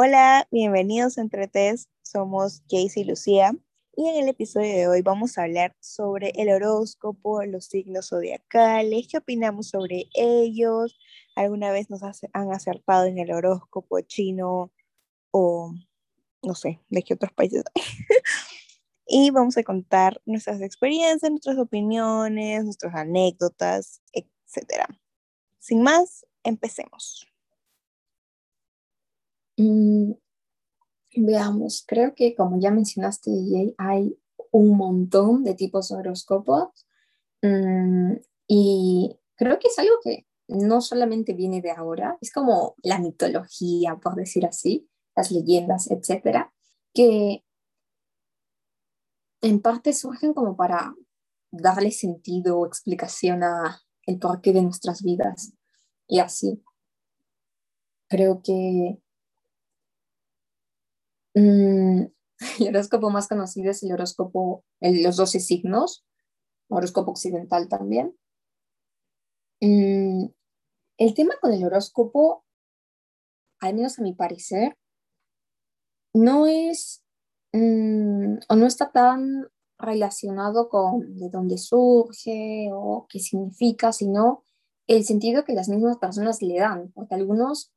[0.00, 1.90] Hola, bienvenidos a Entre Test.
[2.02, 3.52] Somos Jace y Lucía.
[3.96, 9.08] Y en el episodio de hoy vamos a hablar sobre el horóscopo, los signos zodiacales,
[9.10, 10.96] qué opinamos sobre ellos,
[11.34, 14.70] alguna vez nos han acertado en el horóscopo chino
[15.32, 15.74] o
[16.44, 17.64] no sé, de qué otros países
[19.04, 24.84] y vamos a contar nuestras experiencias, nuestras opiniones, nuestras anécdotas, etc.
[25.58, 27.26] Sin más, empecemos.
[29.58, 30.12] Mm,
[31.16, 34.16] veamos, creo que como ya mencionaste, DJ, hay
[34.52, 36.86] un montón de tipos de horóscopos
[37.42, 38.12] mm,
[38.46, 43.96] y creo que es algo que no solamente viene de ahora, es como la mitología,
[43.96, 46.52] por decir así, las leyendas, etcétera,
[46.94, 47.44] que
[49.42, 50.94] en parte surgen como para
[51.50, 55.52] darle sentido o explicación a el porqué de nuestras vidas
[56.06, 56.62] y así.
[58.08, 58.98] Creo que
[61.38, 62.06] Mm,
[62.60, 66.04] el horóscopo más conocido es el horóscopo, los 12 signos,
[66.68, 68.16] horóscopo occidental también.
[69.60, 70.26] Mm,
[70.98, 72.44] el tema con el horóscopo,
[73.60, 74.76] al menos a mi parecer,
[76.12, 77.04] no es
[77.52, 84.42] mm, o no está tan relacionado con de dónde surge o qué significa, sino
[84.88, 87.72] el sentido que las mismas personas le dan, porque algunos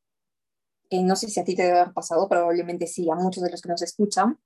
[0.92, 3.62] no sé si a ti te debe haber pasado, probablemente sí, a muchos de los
[3.62, 4.40] que nos escuchan,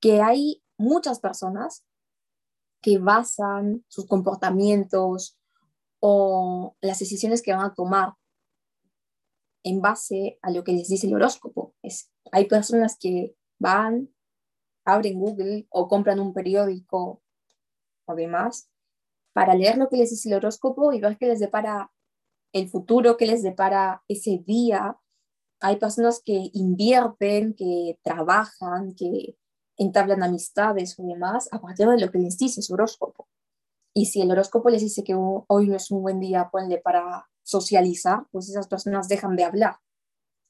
[0.00, 1.84] que hay muchas personas
[2.82, 5.38] que basan sus comportamientos
[6.00, 8.14] o las decisiones que van a tomar
[9.62, 11.74] en base a lo que les dice el horóscopo.
[11.82, 14.12] Es, hay personas que van,
[14.84, 17.22] abren Google o compran un periódico
[18.06, 18.68] o demás
[19.32, 21.90] para leer lo que les dice el horóscopo y ver qué les depara
[22.52, 24.98] el futuro, qué les depara ese día
[25.60, 29.36] hay personas que invierten, que trabajan, que
[29.76, 33.28] entablan amistades o demás a partir de lo que les dice su horóscopo.
[33.94, 37.28] Y si el horóscopo les dice que hoy no es un buen día, ponle para
[37.42, 39.76] socializar, pues esas personas dejan de hablar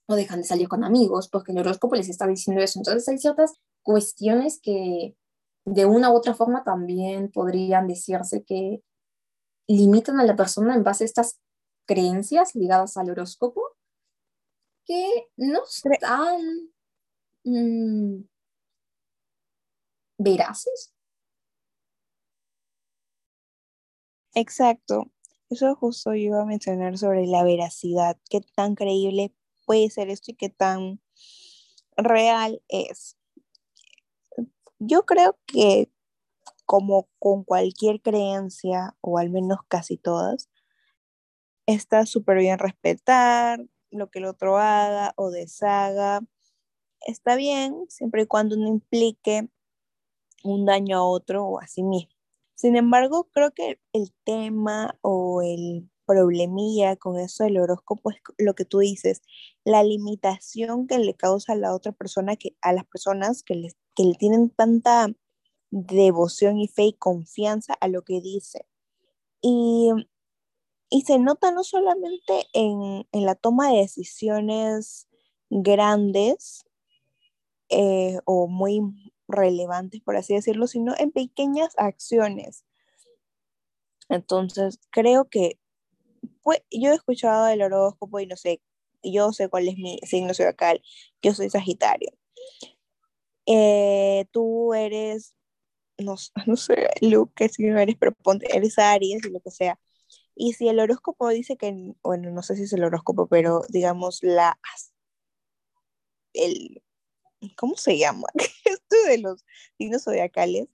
[0.06, 2.78] o dejan de salir con amigos porque el horóscopo les está diciendo eso.
[2.78, 3.52] Entonces hay ciertas
[3.82, 5.16] cuestiones que
[5.66, 8.82] de una u otra forma también podrían decirse que
[9.66, 11.40] limitan a la persona en base a estas
[11.86, 13.73] creencias ligadas al horóscopo
[14.86, 16.70] que no están
[17.44, 18.24] mm,
[20.18, 20.92] veraces.
[24.34, 25.10] Exacto.
[25.50, 29.32] Eso justo yo iba a mencionar sobre la veracidad, qué tan creíble
[29.66, 31.00] puede ser esto y qué tan
[31.96, 33.16] real es.
[34.78, 35.90] Yo creo que
[36.66, 40.48] como con cualquier creencia, o al menos casi todas,
[41.66, 46.20] está súper bien respetar, lo que el otro haga o deshaga.
[47.00, 49.48] Está bien siempre y cuando no implique
[50.42, 52.12] un daño a otro o a sí mismo.
[52.54, 58.54] Sin embargo, creo que el tema o el problemilla con eso del horóscopo es lo
[58.54, 59.22] que tú dices,
[59.64, 64.04] la limitación que le causa a la otra persona, que, a las personas que, que
[64.04, 65.08] le tienen tanta
[65.70, 68.66] devoción y fe y confianza a lo que dice.
[69.40, 69.90] Y
[70.90, 75.08] y se nota no solamente en, la toma de decisiones
[75.50, 76.64] grandes
[77.68, 78.80] eh, o muy
[79.26, 82.64] relevantes, por así decirlo, sino en pequeñas acciones.
[84.08, 85.58] Entonces, creo que
[86.42, 88.60] pues, yo he escuchado el horóscopo y no sé,
[89.02, 90.82] yo sé cuál es mi signo zodiacal,
[91.22, 92.10] yo soy Sagitario.
[93.46, 95.36] Eh, tú eres,
[95.98, 96.16] no,
[96.46, 99.78] no sé, Luke, qué signo eres, pero ponte, eres Aries y lo que sea.
[100.36, 104.18] Y si el horóscopo dice que, bueno, no sé si es el horóscopo, pero digamos
[104.22, 104.58] la,
[106.32, 106.82] el,
[107.56, 108.26] ¿cómo se llama?
[108.64, 109.44] Esto de los
[109.78, 110.68] signos zodiacales,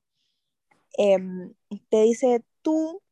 [0.96, 1.54] em,
[1.90, 3.02] te dice, tú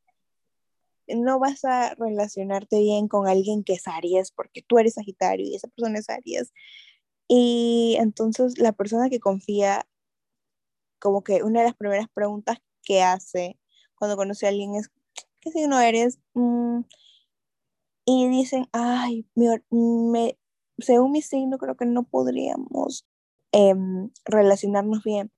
[1.06, 5.56] no vas a relacionarte bien con alguien que es Aries, porque tú eres Sagitario y
[5.56, 6.52] esa persona es Aries.
[7.28, 9.86] Y entonces la persona que confía,
[10.98, 13.58] como que una de las primeras preguntas que hace
[13.94, 14.90] cuando conoce a alguien es,
[15.40, 16.18] ¿qué signo eres?
[16.34, 16.80] Mm,
[18.04, 20.38] y dicen, ay, me,
[20.78, 23.06] según mi signo creo que no podríamos
[23.52, 25.30] em, relacionarnos bien.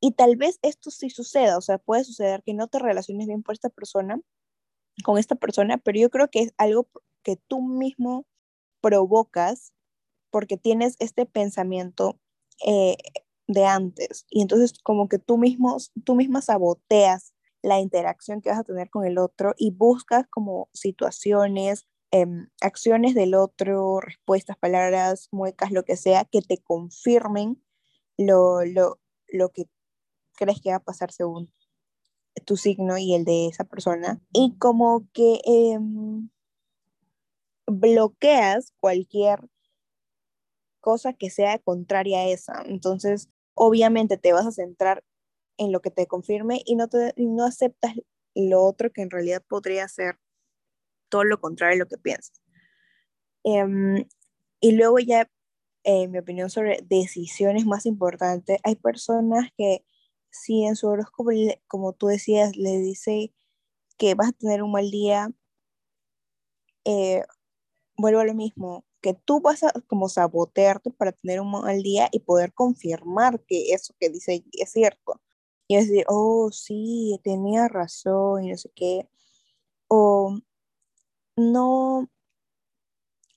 [0.00, 3.42] Y tal vez esto sí suceda, o sea, puede suceder que no te relaciones bien
[3.42, 4.20] por esta persona,
[5.04, 6.88] con esta persona, pero yo creo que es algo
[7.22, 8.26] que tú mismo
[8.80, 9.72] provocas
[10.30, 12.18] porque tienes este pensamiento
[12.66, 12.96] eh,
[13.46, 17.33] de antes y entonces como que tú mismo, tú misma saboteas
[17.64, 23.14] la interacción que vas a tener con el otro y buscas como situaciones, em, acciones
[23.14, 27.62] del otro, respuestas, palabras, muecas, lo que sea, que te confirmen
[28.18, 29.64] lo, lo, lo que
[30.34, 31.50] crees que va a pasar según
[32.44, 34.20] tu signo y el de esa persona.
[34.32, 36.28] Y como que em,
[37.66, 39.40] bloqueas cualquier
[40.80, 42.62] cosa que sea contraria a esa.
[42.66, 45.02] Entonces, obviamente te vas a centrar
[45.58, 47.94] en lo que te confirme y no, te, no aceptas
[48.34, 50.18] lo otro que en realidad podría ser
[51.08, 52.42] todo lo contrario a lo que piensas.
[53.44, 54.06] Em,
[54.60, 55.30] y luego ya,
[55.84, 59.84] en mi opinión sobre decisiones más importantes, hay personas que
[60.30, 61.30] si en su horóscopo,
[61.68, 63.32] como tú decías, le dice
[63.98, 65.30] que vas a tener un mal día,
[66.84, 67.22] eh,
[67.96, 72.08] vuelvo a lo mismo, que tú vas a como sabotearte para tener un mal día
[72.12, 75.20] y poder confirmar que eso que dice es cierto.
[75.68, 79.08] Y decir, oh, sí, tenía razón y no sé qué.
[79.88, 80.38] O
[81.36, 82.10] no,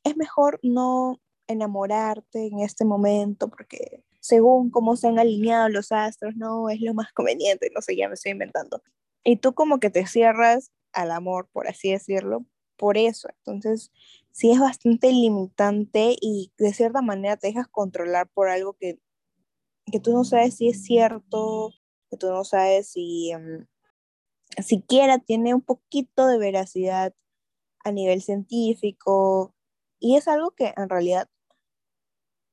[0.03, 6.35] es mejor no enamorarte en este momento porque según cómo se han alineado los astros,
[6.35, 8.81] no es lo más conveniente, no sé, ya me estoy inventando.
[9.23, 12.45] Y tú como que te cierras al amor, por así decirlo,
[12.75, 13.29] por eso.
[13.29, 13.91] Entonces,
[14.31, 18.99] sí es bastante limitante y de cierta manera te dejas controlar por algo que,
[19.91, 21.71] que tú no sabes si es cierto,
[22.09, 23.65] que tú no sabes si um,
[24.63, 27.13] siquiera tiene un poquito de veracidad
[27.83, 29.53] a nivel científico.
[29.99, 31.29] Y es algo que en realidad,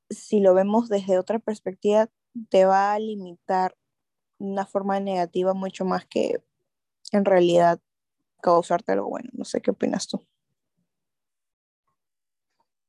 [0.09, 2.09] si lo vemos desde otra perspectiva,
[2.49, 3.75] te va a limitar
[4.39, 6.43] de una forma negativa mucho más que
[7.11, 7.79] en realidad
[8.41, 9.29] causarte algo bueno.
[9.33, 10.25] No sé qué opinas tú.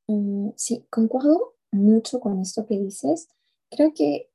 [0.07, 3.29] Mm, sí, concuerdo mucho con esto que dices.
[3.69, 4.29] Creo que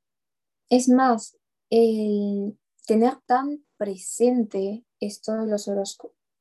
[0.69, 1.37] es más,
[1.75, 5.67] el tener tan presente esto de los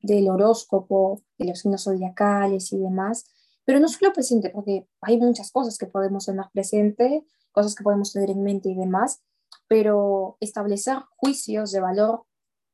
[0.02, 3.25] del horóscopo, de los signos zodiacales y demás,
[3.64, 8.12] pero no solo presente, porque hay muchas cosas que podemos tener presente, cosas que podemos
[8.12, 9.23] tener en mente y demás,
[9.69, 12.26] pero establecer juicios de valor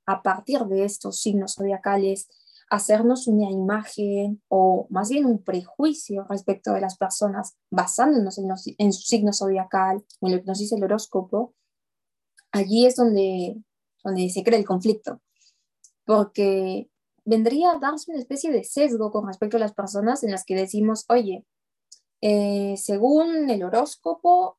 [0.07, 2.29] a partir de estos signos zodiacales,
[2.71, 8.93] hacernos una imagen o más bien un prejuicio respecto de las personas basándonos en, en
[8.93, 11.55] su signo zodiacal o en lo que nos dice el horóscopo,
[12.59, 13.57] allí es donde,
[14.05, 15.21] donde se crea el conflicto,
[16.05, 16.91] porque
[17.25, 20.55] vendría a darse una especie de sesgo con respecto a las personas en las que
[20.55, 21.45] decimos, oye,
[22.21, 24.59] eh, según el horóscopo,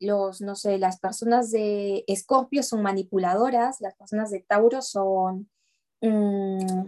[0.00, 5.48] los, no sé, las personas de Escorpio son manipuladoras, las personas de Tauro son,
[6.02, 6.86] mm,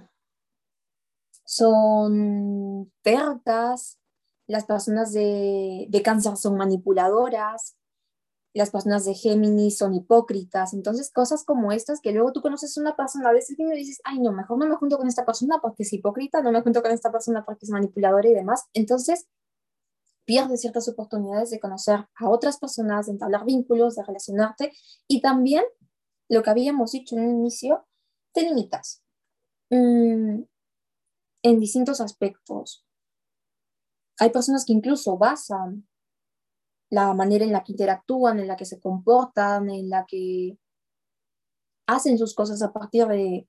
[1.44, 3.98] son tercas,
[4.46, 7.76] las personas de, de cáncer son manipuladoras,
[8.56, 12.80] las personas de Géminis son hipócritas, entonces cosas como estas que luego tú conoces a
[12.80, 15.58] una persona, a veces y dices, ay no, mejor no me junto con esta persona
[15.60, 19.26] porque es hipócrita, no me junto con esta persona porque es manipuladora y demás, entonces
[20.24, 24.72] pierdes ciertas oportunidades de conocer a otras personas, de entablar vínculos, de relacionarte
[25.06, 25.64] y también
[26.28, 27.86] lo que habíamos dicho en un inicio,
[28.32, 29.02] te limitas.
[29.70, 30.44] Mm,
[31.42, 32.84] en distintos aspectos.
[34.18, 35.86] Hay personas que incluso basan
[36.90, 40.58] la manera en la que interactúan, en la que se comportan, en la que
[41.86, 43.46] hacen sus cosas a partir de,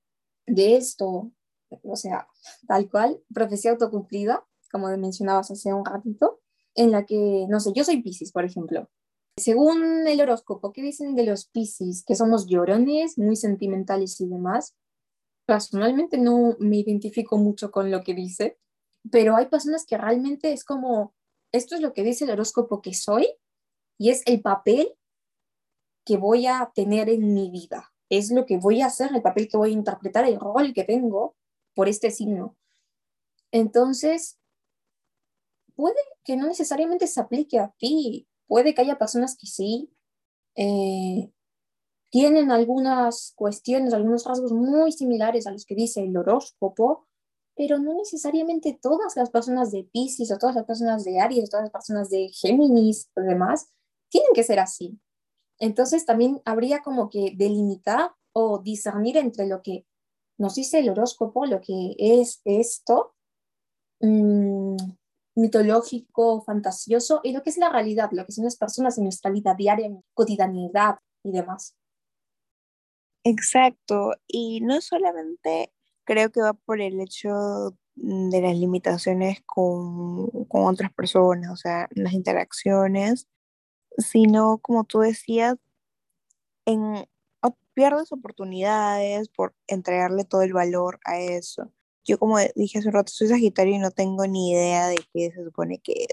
[0.47, 1.31] esto,
[1.69, 2.27] o sea,
[2.67, 6.39] tal cual, profecía autocumplida, como mencionabas hace un ratito,
[6.75, 8.89] en la que, no sé, yo soy Pisces, por ejemplo.
[9.37, 12.03] Según el horóscopo, ¿qué dicen de los Pisces?
[12.05, 14.75] Que somos llorones, muy sentimentales y demás
[15.47, 18.59] personalmente no me identifico mucho con lo que dice,
[19.09, 21.15] pero hay personas que realmente es como,
[21.51, 23.27] esto es lo que dice el horóscopo que soy
[23.97, 24.93] y es el papel
[26.05, 29.47] que voy a tener en mi vida, es lo que voy a hacer, el papel
[29.49, 31.35] que voy a interpretar, el rol que tengo
[31.73, 32.55] por este signo.
[33.51, 34.39] Entonces,
[35.75, 39.91] puede que no necesariamente se aplique a ti, puede que haya personas que sí,
[40.55, 41.29] eh,
[42.09, 47.07] tienen algunas cuestiones, algunos rasgos muy similares a los que dice el horóscopo,
[47.57, 51.49] pero no necesariamente todas las personas de Pisces o todas las personas de Aries o
[51.49, 53.67] todas las personas de Géminis o demás
[54.09, 54.99] tienen que ser así.
[55.59, 59.85] Entonces también habría como que delimitar o discernir entre lo que
[60.37, 63.15] nos dice el horóscopo, lo que es esto,
[64.01, 64.75] mm,
[65.35, 69.31] mitológico, fantasioso, y lo que es la realidad, lo que son las personas en nuestra
[69.31, 71.75] vida diaria, cotidianidad y demás.
[73.23, 75.73] Exacto, y no solamente
[76.07, 82.13] creo que va por el hecho de las limitaciones con, otras personas, o sea, las
[82.13, 83.27] interacciones,
[83.97, 85.57] sino como tú decías,
[86.65, 87.05] en,
[87.73, 91.71] pierdes oportunidades por entregarle todo el valor a eso.
[92.05, 95.31] yo como dije hace un rato, soy Sagitario y no tengo ni idea de qué
[95.31, 96.07] se supone que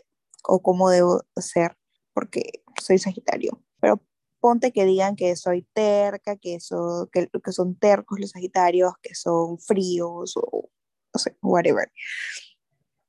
[0.45, 1.79] o cómo debo ser,
[2.13, 3.63] porque soy Sagitario.
[3.81, 4.03] Pero
[4.45, 9.15] ponte que digan que soy terca, que, eso, que, que son tercos los Sagitarios, que
[9.15, 10.69] son fríos o
[11.15, 11.91] no sé, whatever.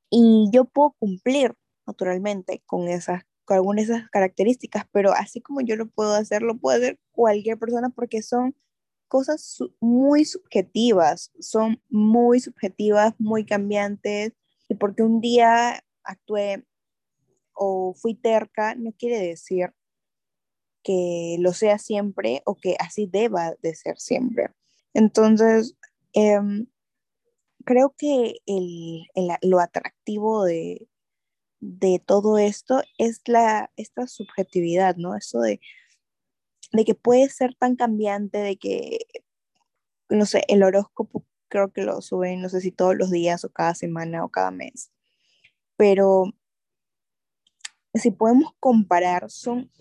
[0.09, 1.53] Y yo puedo cumplir
[1.85, 6.41] naturalmente con esas con algunas de esas características, pero así como yo lo puedo hacer,
[6.41, 8.55] lo puede hacer cualquier persona porque son
[9.09, 14.31] cosas muy subjetivas, son muy subjetivas, muy cambiantes,
[14.69, 16.65] y porque un día actué
[17.51, 19.74] o fui terca, no quiere decir
[20.85, 24.51] que lo sea siempre o que así deba de ser siempre.
[24.93, 25.75] Entonces,
[26.13, 26.67] em,
[27.65, 29.03] creo que el,
[29.41, 30.87] lo atractivo de,
[31.59, 35.15] de todo esto es la, esta subjetividad, ¿no?
[35.15, 35.59] Eso de,
[36.71, 38.99] de que puede ser tan cambiante, de que,
[40.09, 43.49] no sé, el horóscopo creo que lo suben, no sé si todos los días o
[43.49, 44.91] cada semana o cada mes,
[45.77, 46.25] pero
[48.01, 49.71] si podemos comparar, son,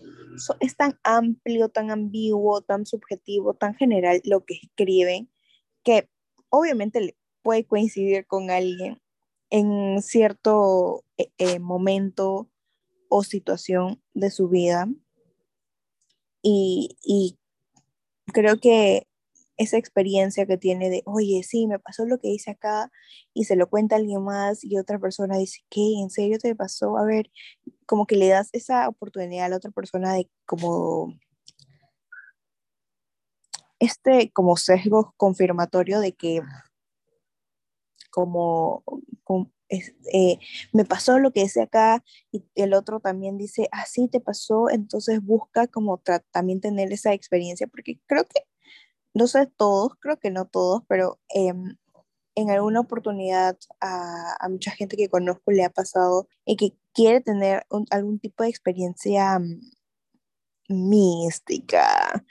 [0.59, 5.29] es tan amplio, tan ambiguo, tan subjetivo, tan general lo que escriben,
[5.83, 6.09] que
[6.49, 9.01] obviamente puede coincidir con alguien
[9.49, 12.49] en cierto eh, eh, momento
[13.09, 14.87] o situación de su vida.
[16.41, 17.37] Y, y,
[18.33, 19.07] creo que
[19.57, 22.91] esa experiencia que tiene de, oye, sí, me pasó lo que hice acá
[23.33, 25.81] y se lo cuenta alguien más y otra persona dice, ¿qué?
[26.01, 26.97] ¿En serio te pasó?
[26.97, 27.31] A ver,
[27.85, 31.13] como que le das esa oportunidad a la otra persona de como
[33.79, 36.41] este como sesgo confirmatorio de que
[38.15, 38.81] como,
[39.69, 40.39] eh,
[40.71, 45.21] me pasó lo que dice acá y el otro también dice, así te pasó, entonces
[45.21, 48.41] busca como también tener esa experiencia, porque creo que,
[49.15, 51.77] no sé todos, creo que no todos, pero em,
[52.35, 57.21] en alguna oportunidad a, a, mucha gente que conozco le ha pasado y que quiere
[57.21, 59.61] tener algún tipo de experiencia mm,
[60.69, 62.25] mística,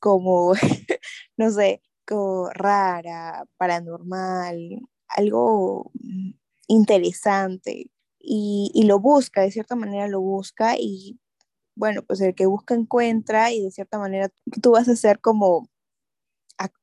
[0.00, 0.52] como,
[1.36, 6.32] no sé, como rara, paranormal, algo mm,
[6.68, 11.20] interesante y, y, lo busca, de cierta manera lo busca y
[11.76, 14.30] bueno, pues el que busca encuentra y de cierta manera
[14.62, 15.68] tú vas a hacer como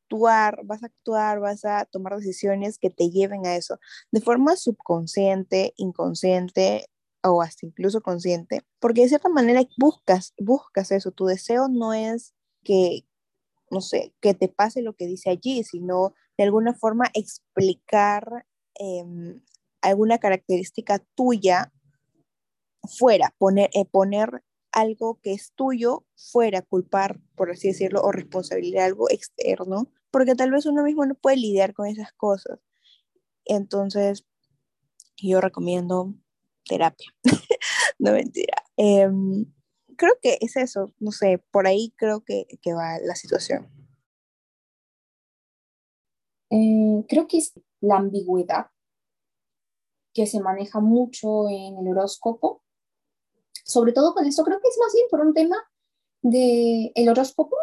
[0.07, 3.79] actuar, vas a actuar, vas a tomar decisiones que te lleven a eso
[4.11, 6.89] de forma subconsciente, inconsciente
[7.23, 12.33] o hasta incluso consciente, porque de cierta manera buscas, buscas eso, tu deseo no es
[12.63, 13.05] que,
[13.69, 18.45] no sé, que te pase lo que dice allí, sino de alguna forma explicar
[18.79, 19.03] eh,
[19.81, 21.73] alguna característica tuya
[22.97, 24.43] fuera, poner, eh, poner
[24.77, 30.51] algo que es tuyo fuera, culpar, por así decirlo, o responsabilizar algo externo, porque tal
[30.51, 32.59] vez uno mismo no puede lidiar con esas cosas.
[33.45, 34.23] Entonces,
[35.17, 36.13] yo recomiendo
[36.63, 37.11] terapia,
[37.99, 38.63] no mentira.
[38.77, 39.51] Em,
[39.97, 43.67] creo que es eso, no sé, por ahí creo que, que va la situación.
[46.51, 48.67] Eh, creo que es la ambigüedad
[50.13, 52.63] que se maneja mucho en el horóscopo.
[53.67, 55.57] Sobre todo con esto, creo que es más bien por un tema
[56.21, 57.55] de el horóscopo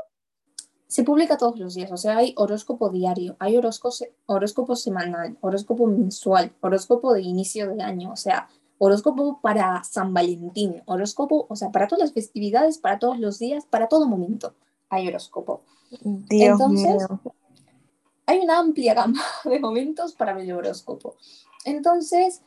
[0.87, 3.97] se publica todos los días, o sea, hay horóscopo diario, hay horóscopo,
[4.27, 10.83] horóscopo semanal, horóscopo mensual, horóscopo de inicio de año, o sea, horóscopo para San Valentín,
[10.87, 14.55] horóscopo, o sea, para todas las festividades, para todos los días, para todo momento
[14.89, 15.63] hay horóscopo.
[16.01, 17.21] Dios Entonces, mío.
[18.27, 21.17] hay una amplia gama de momentos para ver el horóscopo.
[21.65, 22.41] Entonces,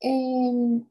[0.00, 0.84] em,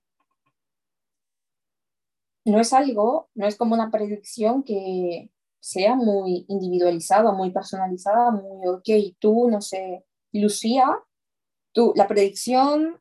[2.46, 8.68] no es algo, no es como una predicción que sea muy individualizada, muy personalizada, muy,
[8.68, 10.86] ok, tú, no sé, Lucía,
[11.72, 13.00] tú, la predicción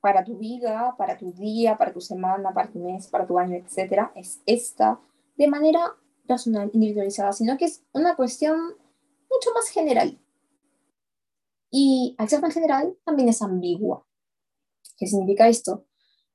[0.00, 3.56] para tu vida, para tu día, para tu semana, para tu mes, para tu año,
[3.56, 5.00] etcétera, es esta,
[5.36, 8.58] de manera personal, individualizada, sino que es una cuestión
[9.30, 10.18] mucho más general.
[11.70, 14.06] Y al ser tan general, también es ambigua.
[14.98, 15.86] ¿Qué significa esto?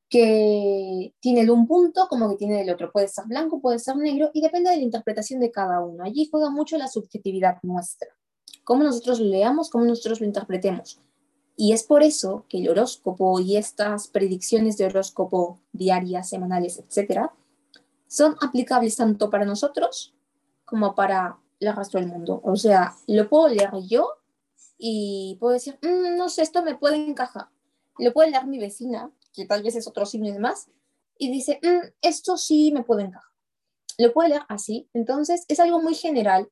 [0.09, 2.91] Que tiene de un punto como que tiene del otro.
[2.91, 6.03] Puede ser blanco, puede ser negro, y depende de la interpretación de cada uno.
[6.03, 8.09] Allí juega mucho la subjetividad nuestra.
[8.63, 10.99] Cómo nosotros lo leamos, cómo nosotros lo interpretemos.
[11.59, 17.33] Y es por eso que el horóscopo y estas predicciones de horóscopo diarias, semanales, etcétera,
[18.07, 20.13] son aplicables tanto para nosotros
[20.65, 22.41] como para el resto del mundo.
[22.43, 24.07] O sea, lo puedo leer yo
[24.77, 27.47] y puedo decir, mm, no sé, esto me puede encajar.
[27.97, 30.70] Lo puede leer mi vecina, que tal vez es otro signo y demás,
[31.17, 33.32] y dice, mm, esto sí me puede encajar.
[34.00, 34.89] Lo puede leer así.
[34.94, 36.50] Entonces, es algo muy general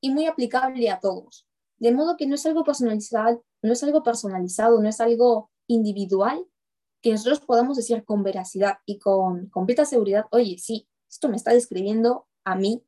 [0.00, 1.46] y muy aplicable a todos.
[1.78, 6.46] De modo que no es algo personalizado, no es algo personalizado, no es algo individual
[7.02, 11.52] que nosotros podamos decir con veracidad y con completa seguridad, oye, sí, esto me está
[11.52, 12.84] describiendo a mí,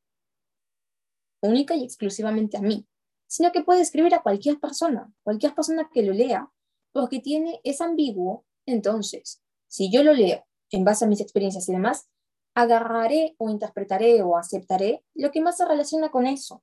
[1.42, 2.88] única y exclusivamente a mí,
[3.28, 6.50] sino que puede escribir a cualquier persona, cualquier persona que lo lea,
[6.92, 9.39] porque tiene, es ambiguo, entonces,
[9.70, 12.08] si yo lo leo en base a mis experiencias y demás,
[12.54, 16.62] agarraré o interpretaré o aceptaré lo que más se relaciona con eso.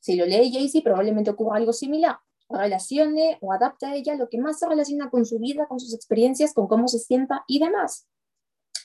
[0.00, 2.18] Si lo lee Jaycee, probablemente ocurra algo similar.
[2.48, 5.94] Relacione o adapte a ella lo que más se relaciona con su vida, con sus
[5.94, 8.08] experiencias, con cómo se sienta y demás.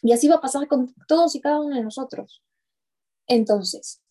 [0.03, 2.43] Y así va a pasar con todos y cada uno de nosotros.
[3.27, 4.01] Entonces,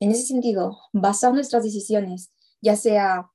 [0.00, 3.30] en ese sentido, basar nuestras decisiones, ya sea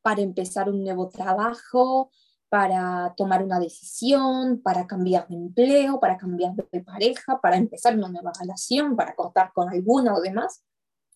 [0.00, 2.10] para empezar un nuevo trabajo,
[2.48, 8.08] para tomar una decisión, para cambiar de empleo, para cambiar de pareja, para empezar una
[8.08, 10.62] nueva relación, para cortar con alguna o demás,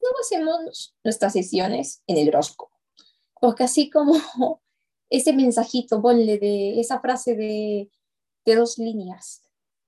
[0.02, 2.72] no hacemos nuestras decisiones en el horóscopo.
[3.40, 4.14] Porque así como
[5.10, 7.90] ese mensajito, ponle de esa frase de,
[8.44, 9.42] de dos líneas,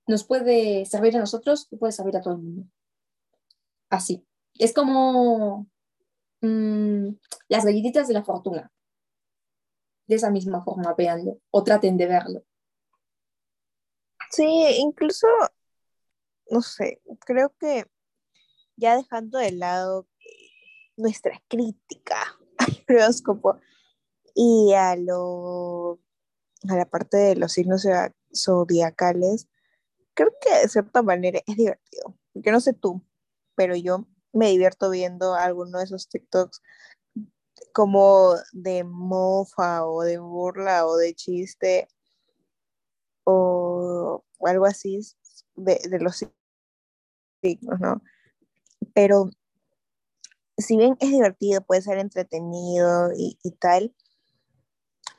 [0.07, 2.67] nos puede servir a nosotros y puede servir a todo el mundo.
[3.89, 4.25] Así.
[4.57, 5.67] Es como
[6.41, 7.09] mmm,
[7.49, 8.71] las galletitas de la fortuna
[10.07, 12.43] de esa misma forma, véanlo o traten de verlo.
[14.31, 14.45] Sí,
[14.79, 15.27] incluso,
[16.49, 17.85] no sé, creo que
[18.75, 20.07] ya dejando de lado
[20.97, 22.17] nuestra crítica
[22.57, 23.59] al horóscopo
[24.33, 25.99] y a lo
[26.69, 27.85] a la parte de los signos
[28.33, 29.47] zodiacales,
[30.13, 32.17] creo que de cierta manera es divertido.
[32.33, 33.05] Porque no sé tú,
[33.55, 36.61] pero yo me divierto viendo alguno de esos TikToks
[37.75, 41.89] como de mofa o de burla o de chiste
[43.25, 45.01] o, algo así
[45.57, 46.25] de, los
[47.43, 48.01] signos, ¿no?
[48.93, 49.29] Pero
[50.57, 53.93] si bien es divertido, puede ser entretenido y, y tal,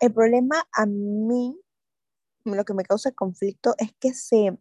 [0.01, 1.61] el problema a mí,
[2.45, 4.57] lo que me causa conflicto es que se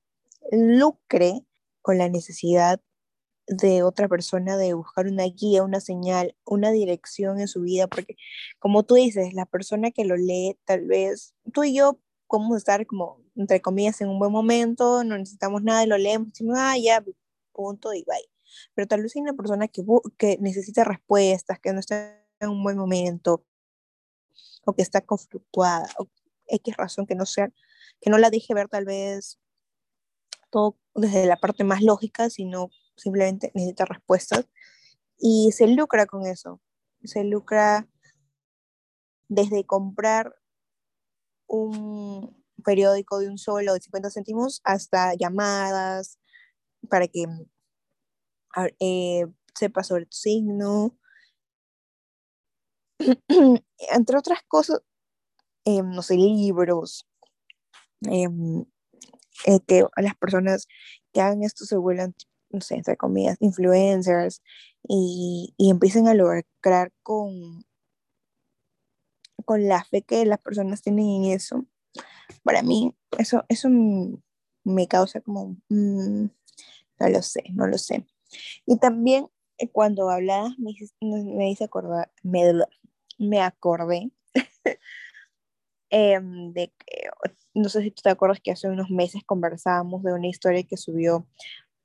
[0.52, 1.46] lucre
[1.82, 2.82] con la necesidad
[3.48, 8.16] de otra persona, de buscar una guía, una señal, una dirección en su vida, porque
[8.60, 12.86] como tú dices, la persona que lo lee, tal vez tú y yo podemos estar
[12.88, 16.78] como, entre comillas, en un buen momento, no necesitamos nada y lo leemos, decimos, ah,
[16.78, 17.04] ya,
[17.54, 18.30] punto y bye.
[18.74, 19.84] Pero tal vez hay una persona que,
[20.18, 23.46] que necesita respuestas, que no está en un buen momento,
[24.66, 26.08] o que está conflictuada, o
[26.48, 27.52] X razón que no sea,
[28.02, 29.40] que no la deje ver tal vez
[30.50, 34.48] todo desde la parte más lógica, sino simplemente necesita respuestas
[35.18, 36.62] y se lucra con eso.
[37.04, 37.88] Se lucra
[39.28, 40.36] desde comprar
[41.48, 46.20] un periódico de un solo de 50 céntimos hasta llamadas
[46.90, 47.26] para que
[48.80, 50.98] eh, sepa sobre tu signo.
[53.78, 54.82] Entre otras cosas,
[55.66, 57.08] em, no sé, libros,
[58.02, 58.66] em,
[59.46, 60.68] eh, que las personas
[61.14, 62.16] que hagan esto se vuelvan
[62.56, 64.42] no sé, entre comillas, influencers
[64.88, 67.66] y, y empiecen a lograr con,
[69.46, 71.66] con la fe que las personas tienen en eso,
[72.44, 73.70] para mí eso, eso
[74.64, 76.26] me causa como, mm,
[77.00, 78.06] no lo sé, no lo sé.
[78.66, 82.54] Y también eh, cuando hablabas me, me hice acordar, me,
[83.18, 84.12] me acordé
[85.90, 87.10] em, de que,
[87.54, 90.78] no sé si tú te acuerdas que hace unos meses conversábamos de una historia que
[90.78, 91.26] subió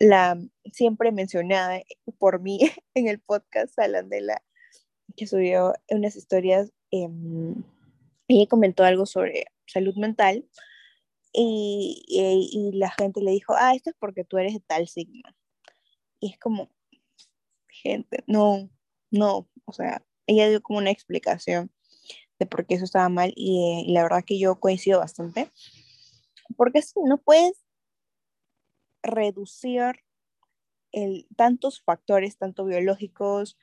[0.00, 0.40] la
[0.72, 1.82] siempre mencionada
[2.18, 2.58] por mí
[2.94, 4.42] en el podcast la
[5.16, 7.08] que subió unas historias, eh,
[8.28, 10.48] ella comentó algo sobre salud mental
[11.32, 15.22] y, la gente le dijo, ah, esto es porque tú eres de tal signo.
[16.18, 16.70] Y es como,
[17.68, 18.70] gente, no,
[19.10, 21.70] no, o sea, ella dio como una explicación
[22.38, 25.50] de por qué eso estaba mal y, y la verdad que yo coincido bastante,
[26.56, 27.64] porque no puedes
[29.02, 30.04] reducir
[31.36, 33.58] tantos factores, tanto biológicos,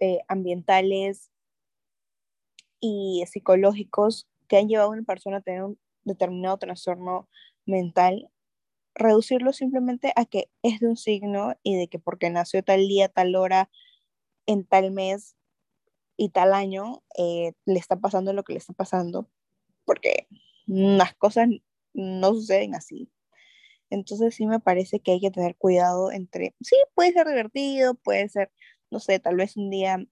[0.00, 1.30] eh, ambientales
[2.80, 7.28] y psicológicos que han llevado a una persona a tener un determinado trastorno
[7.66, 8.30] mental,
[8.94, 13.08] reducirlo simplemente a que es de un signo y de que porque nació tal día,
[13.08, 13.70] tal hora,
[14.46, 15.36] en tal mes
[16.16, 19.28] y tal año, eh, le está pasando lo que le está pasando,
[19.84, 20.26] porque
[20.66, 21.48] las cosas
[21.92, 23.10] no suceden así.
[23.90, 28.28] Entonces sí me parece que hay que tener cuidado entre, sí, puede ser divertido, puede
[28.28, 28.50] ser,
[28.90, 30.04] no sé, tal vez un día,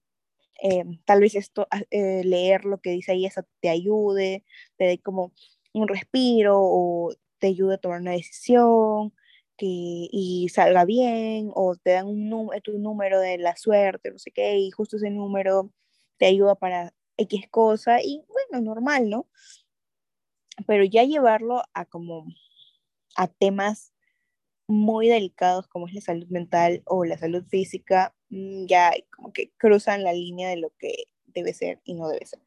[0.63, 4.43] eh, tal vez esto, ah, eh, leer lo que dice ahí, eso te ayude,
[4.77, 5.33] te dé como
[5.73, 9.13] un respiro o te ayude a tomar una decisión
[9.57, 14.19] que, y salga bien, o te dan un número, tu número de la suerte, no
[14.19, 15.71] sé qué, y justo ese número
[16.17, 19.27] te ayuda para X cosa, y bueno, normal, ¿no?
[20.65, 22.27] Pero ya llevarlo a como
[23.17, 23.93] a temas
[24.67, 29.51] muy delicados como es la salud mental o la salud física, mm, ya como que
[29.57, 32.41] cruzan la línea de lo que debe ser y no debe ser.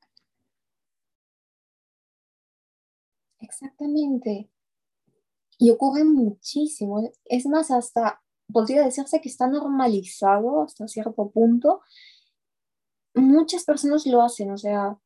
[3.41, 4.51] Exactamente.
[5.59, 7.11] Y ocurre muchísimo.
[7.25, 11.81] Es más, hasta podría decirse que está normalizado hasta cierto punto.
[13.15, 14.99] Muchas personas lo hacen, o sea,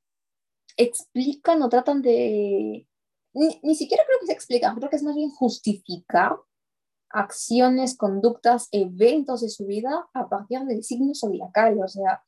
[0.76, 2.86] explican o tratan de...
[3.34, 6.36] Ni, ni siquiera creo que se explica, creo que es más bien justificar
[7.10, 11.80] acciones, conductas, eventos de su vida a partir del signo zodiacal.
[11.82, 12.22] O sea,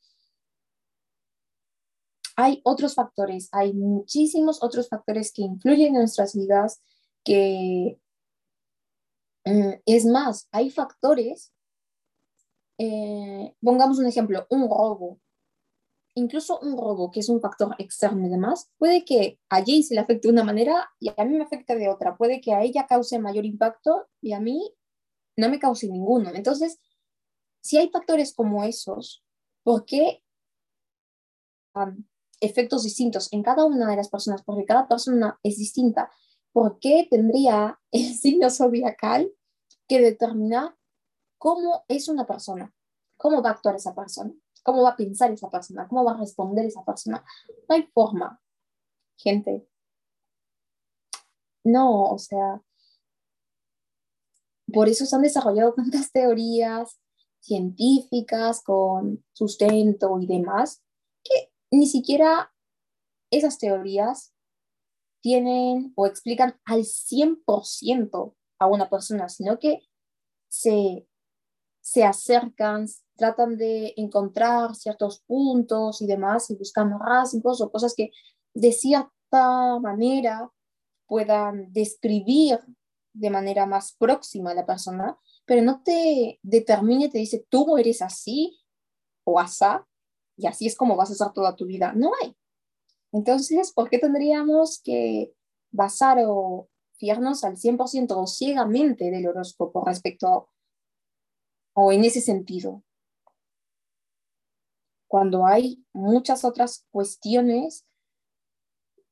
[2.37, 6.81] hay otros factores, hay muchísimos otros factores que influyen en nuestras vidas,
[7.23, 7.99] que
[9.45, 11.51] mm, es más, hay factores,
[12.77, 15.19] eh, pongamos un ejemplo, un robo,
[16.17, 19.93] incluso un robo, que es un factor externo y demás, puede que a Jay se
[19.93, 22.63] le afecte de una manera y a mí me afecte de otra, puede que a
[22.63, 24.73] ella cause mayor impacto y a mí
[25.37, 26.31] no me cause ninguno.
[26.33, 26.79] Entonces,
[27.61, 29.23] si hay factores como esos,
[29.63, 30.23] ¿por qué
[32.41, 34.41] efectos distintos en cada una de las personas?
[34.41, 36.09] Porque cada persona es distinta.
[36.51, 39.31] ¿Por qué tendría el signo zodiacal
[39.87, 40.75] que determinar
[41.37, 42.73] cómo es una persona?
[43.17, 44.33] ¿Cómo va a actuar esa persona?
[44.67, 45.87] ¿Cómo va a pensar esa persona?
[45.87, 47.23] ¿Cómo va a responder esa persona?
[47.69, 48.41] No hay forma,
[49.17, 49.65] gente.
[51.63, 52.61] No, o sea,
[54.73, 56.99] por eso se han desarrollado tantas teorías
[57.39, 60.83] científicas con sustento y demás,
[61.23, 62.53] que ni siquiera
[63.31, 64.33] esas teorías
[65.21, 69.87] tienen o explican al 100% a una persona, sino que
[70.49, 71.07] se,
[71.87, 78.11] se acercan, tratan de encontrar ciertos puntos y demás y buscan rasgos o cosas que
[78.53, 80.51] de cierta manera
[81.05, 82.59] puedan describir
[83.13, 88.01] de manera más próxima a la persona, pero no te determine, te dice, tú eres
[88.01, 88.59] así
[89.23, 89.87] o asá,
[90.35, 91.93] y así es como vas a ser toda tu vida.
[91.95, 92.35] No hay.
[93.13, 95.31] Entonces, ¿por qué tendríamos que
[95.71, 100.49] basar o fiarnos al 100% o ciegamente del horóscopo respecto
[101.79, 102.83] o en ese sentido?
[105.07, 107.85] Cuando hay muchas otras cuestiones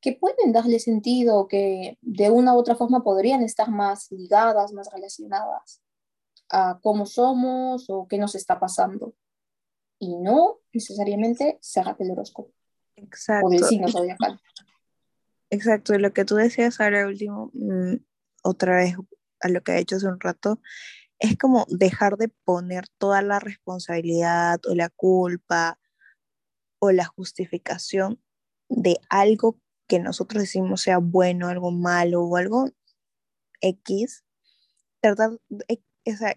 [0.01, 4.91] que pueden darle sentido, que de una u otra forma podrían estar más ligadas, más
[4.91, 5.84] relacionadas
[6.49, 9.13] a cómo somos o qué nos está pasando.
[9.99, 12.51] Y no necesariamente ser el horóscopo.
[12.95, 13.45] Exacto.
[13.45, 14.39] O del signo zodiacal.
[15.51, 17.97] Exacto, lo que tú decías ahora último, mm,
[18.43, 18.95] otra vez
[19.41, 20.60] a lo que ha hecho hace un rato,
[21.19, 25.80] es como dejar de poner toda la responsabilidad o la culpa
[26.80, 28.21] o la justificación
[28.69, 32.69] de algo que nosotros decimos sea bueno, algo malo o algo
[33.62, 34.23] X,
[35.01, 35.32] tratar,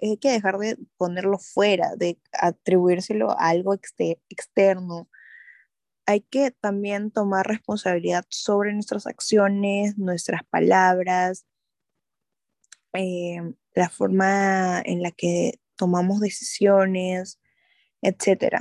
[0.00, 5.08] hay que dejar de ponerlo fuera, de atribuírselo a algo externo.
[6.06, 11.46] Hay que también tomar responsabilidad sobre nuestras acciones, nuestras palabras,
[12.94, 13.40] eh,
[13.74, 17.40] la forma en la que tomamos decisiones,
[18.02, 18.56] etc.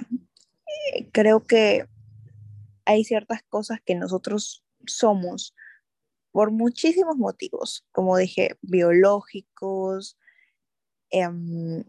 [1.11, 1.87] Creo que
[2.85, 5.53] hay ciertas cosas que nosotros somos
[6.31, 10.17] por muchísimos motivos, como dije, biológicos,
[11.09, 11.83] em,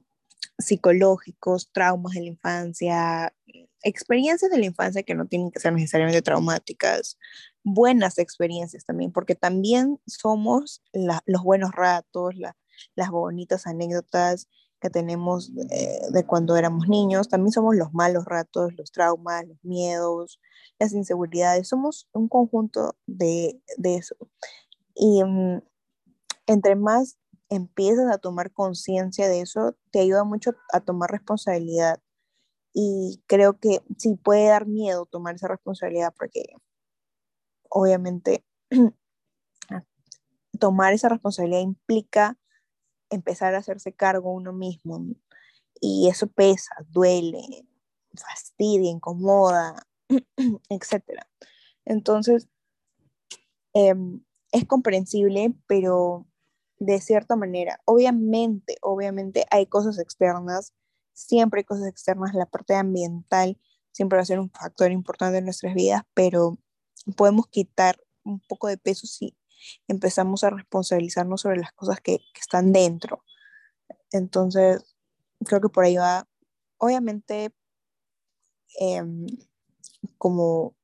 [0.59, 3.35] psicológicos, traumas de la infancia,
[3.83, 7.19] experiencias de la infancia que no tienen que ser necesariamente traumáticas,
[7.75, 12.35] buenas experiencias también, porque también somos los buenos ratos,
[12.95, 14.49] las bonitas anécdotas
[14.81, 19.59] que tenemos eh, de cuando éramos niños, también somos los malos ratos, los traumas, los
[19.65, 20.41] miedos,
[20.79, 24.17] las inseguridades, somos un conjunto de, eso.
[24.95, 25.63] Y mm,
[26.47, 32.01] entre más empiezas a tomar conciencia de eso, te ayuda mucho a tomar responsabilidad.
[32.73, 36.45] Y creo que sí puede dar miedo tomar esa responsabilidad porque
[37.69, 38.45] obviamente
[40.59, 42.39] tomar esa responsabilidad implica
[43.11, 45.07] empezar a hacerse cargo uno mismo.
[45.81, 47.67] Y eso pesa, duele,
[48.15, 49.87] fastidia, incomoda,
[50.69, 51.05] etc.
[51.85, 52.49] Entonces,
[53.75, 56.27] em, es comprensible, pero
[56.79, 60.75] de cierta manera, obviamente, obviamente hay cosas externas,
[61.13, 63.59] siempre hay cosas externas, la parte ambiental
[63.93, 66.59] siempre va a ser un factor importante en nuestras vidas, pero
[67.17, 69.37] podemos quitar un poco de peso si
[69.89, 73.25] empezamos a responsabilizarnos sobre las cosas que, están dentro.
[74.13, 74.97] Entonces,
[75.45, 76.29] creo que por ahí va,
[76.79, 77.53] obviamente,
[78.79, 79.27] em,
[80.19, 80.75] como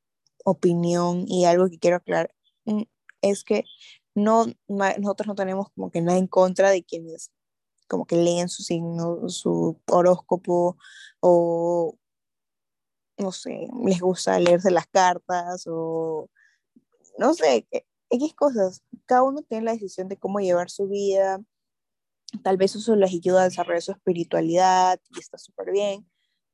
[0.44, 2.34] opinión y algo que quiero aclarar
[2.66, 2.82] mm,
[3.22, 3.64] es que
[4.14, 7.32] no, nosotros no tenemos como que nada en contra de quienes
[7.88, 10.76] como que leen su signo, su horóscopo
[11.20, 11.98] o
[13.18, 16.28] no sé, les gusta leerse las cartas o
[17.18, 17.66] no sé,
[18.10, 18.82] X cosas.
[19.06, 21.40] Cada uno tiene la decisión de cómo llevar su vida.
[22.42, 26.08] Tal vez eso les ayuda a desarrollar su espiritualidad y está súper bien,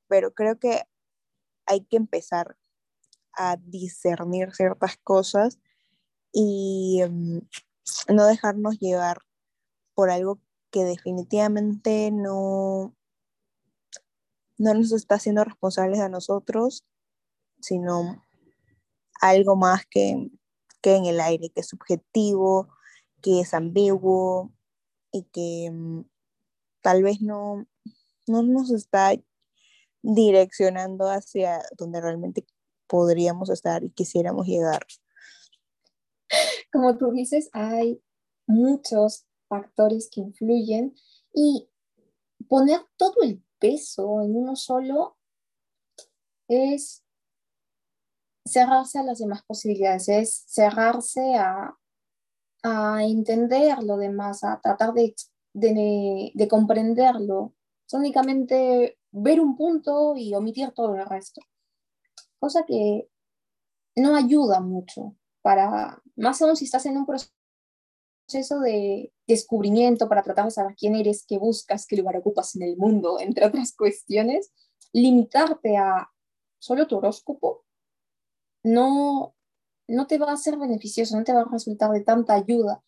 [0.09, 0.83] pero creo que
[1.67, 2.57] hay que empezar
[3.33, 5.59] a discernir ciertas cosas
[6.33, 7.39] y mm,
[8.15, 9.19] no dejarnos llevar
[9.95, 12.95] por algo que definitivamente no,
[14.61, 16.85] no nos está haciendo responsables a nosotros,
[17.63, 18.23] sino
[19.23, 20.31] algo más que,
[20.83, 22.69] que en el aire, que es subjetivo,
[23.23, 24.53] que es ambiguo
[25.13, 26.03] y que mm,
[26.83, 27.67] tal vez no,
[28.27, 29.15] no nos está
[30.03, 32.45] direccionando hacia donde realmente
[32.87, 34.85] podríamos estar y quisiéramos llegar.
[36.71, 38.03] Como tú dices, hay
[38.47, 40.95] muchos factores que influyen
[41.33, 41.67] y
[42.47, 45.17] poner todo el peso en uno solo
[46.49, 47.05] es
[48.45, 51.77] cerrarse a las demás posibilidades, es cerrarse a,
[52.65, 55.15] a entender lo demás, a tratar de,
[55.53, 57.55] de, de comprenderlo.
[57.87, 61.41] Es únicamente ver un punto y omitir todo el resto.
[62.39, 63.09] Cosa que
[63.97, 67.33] no ayuda mucho para, más aún si estás en un proceso
[68.33, 72.77] de descubrimiento para tratar de saber quién eres, qué buscas, qué lugar ocupas en el
[72.77, 74.53] mundo, entre otras cuestiones,
[74.93, 76.11] limitarte a
[76.59, 77.65] solo tu horóscopo
[78.63, 79.35] no,
[79.89, 82.83] no te va a ser beneficioso, no te va a resultar de tanta ayuda.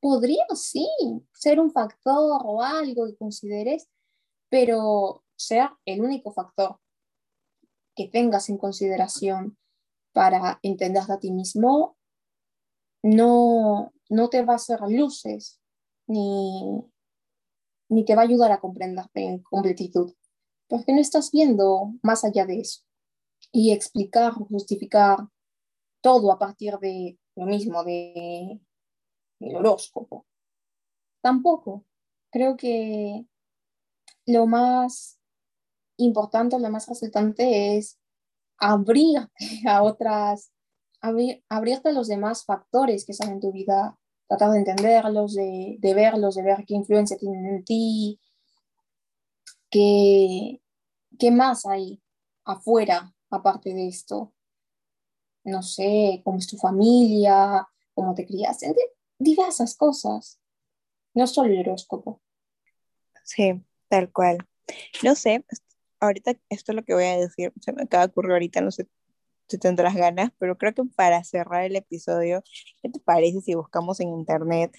[0.00, 0.88] Podría sí
[1.32, 3.88] ser un factor o algo que consideres,
[4.48, 6.78] pero sea el único factor
[7.94, 9.58] que tengas en consideración
[10.12, 11.96] para entenderte a ti mismo,
[13.02, 15.60] no, no te va a hacer luces
[16.06, 16.84] ni,
[17.88, 20.14] ni te va a ayudar a comprenderte en completitud,
[20.68, 22.82] porque no estás viendo más allá de eso
[23.52, 25.18] y explicar, justificar
[26.00, 28.60] todo a partir de lo mismo, de
[29.40, 30.26] el horóscopo.
[31.22, 31.84] Tampoco.
[32.30, 33.26] Creo que
[34.26, 35.18] lo más
[35.96, 37.98] importante, lo más resultante es
[38.58, 39.28] abrirte
[39.68, 40.52] a otras,
[41.00, 45.94] abrirte a los demás factores que están en tu vida, tratar de entenderlos, de, de
[45.94, 48.20] verlos, de ver qué influencia tienen en ti,
[49.70, 50.60] qué,
[51.18, 52.02] qué más hay
[52.44, 54.32] afuera aparte de esto?
[55.44, 58.74] No sé, cómo es tu familia, cómo te criaste,
[59.18, 60.38] diversas cosas,
[61.14, 62.20] no solo el horóscopo.
[63.24, 64.38] Sí, tal cual.
[65.02, 65.44] No sé,
[65.98, 68.70] ahorita esto es lo que voy a decir, se me acaba de ocurrir ahorita, no
[68.70, 68.86] sé
[69.50, 72.42] si tendrás ganas, pero creo que para cerrar el episodio,
[72.82, 74.72] ¿qué te parece si buscamos en internet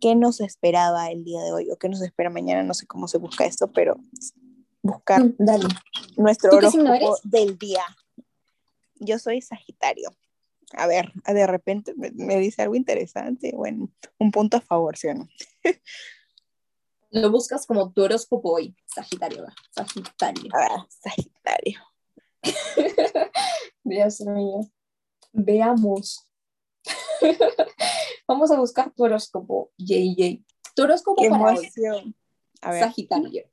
[0.00, 2.62] qué nos esperaba el día de hoy o qué nos espera mañana?
[2.62, 3.96] No sé cómo se busca esto, pero
[4.82, 5.34] buscar mm,
[6.16, 7.82] nuestro horóscopo del día.
[9.00, 10.10] Yo soy Sagitario.
[10.76, 13.52] A ver, de repente me, dice algo interesante.
[13.54, 15.28] Bueno, un punto a favor, ¿sí o no?
[17.10, 19.46] Lo buscas como tu horóscopo hoy, Sagitario.
[19.70, 20.50] Sagitario.
[20.52, 21.80] Ah, Sagitario.
[23.84, 24.60] Dios mío.
[25.32, 26.28] Veamos.
[28.28, 30.44] Vamos a buscar tu horóscopo, JJ.
[30.74, 31.70] Tu horóscopo para hoy.
[32.60, 33.44] Sagitario.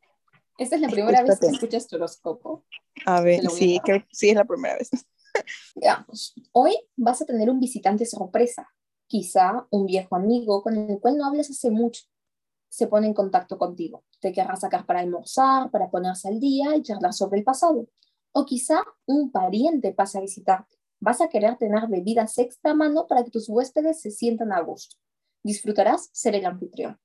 [0.58, 2.66] Esta es la primera vez que escuchas tu horóscopo.
[3.06, 4.90] A ver, sí, creo que sí es la primera vez.
[5.76, 8.68] Veamos, hoy vas a tener un visitante sorpresa,
[9.08, 12.04] quizá un viejo amigo con el cual no hablas hace mucho.
[12.70, 16.84] Se pone en contacto contigo, te querrá sacar para almorzar, para ponerse al día y
[16.84, 17.88] charlar sobre el pasado.
[18.34, 20.78] O quizá un pariente pasa a visitarte.
[21.00, 24.98] Vas a querer tener bebidas extra mano para que tus huéspedes se sientan a gusto.
[25.44, 27.00] Disfrutarás ser el anfitrión.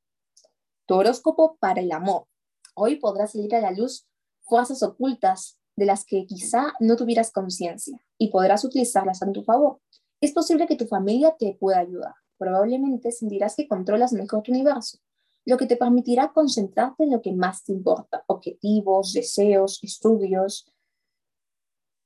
[0.87, 2.27] Tu horóscopo para el amor.
[2.75, 4.07] Hoy podrás salir a la luz
[4.43, 9.81] fuerzas ocultas de las que quizá no tuvieras conciencia y podrás utilizarlas a tu favor.
[10.21, 12.15] Es posible que tu familia te pueda ayudar.
[12.39, 14.99] Probablemente sentirás que controlas mejor tu universo,
[15.45, 20.71] lo que te permitirá concentrarte en lo que más te importa, objetivos, deseos, estudios.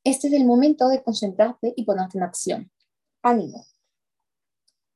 [0.05, 2.71] Este es el momento de concentrarte y ponerte en acción.
[3.23, 3.65] Ánimo.